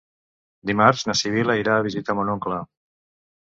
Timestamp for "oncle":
2.37-2.59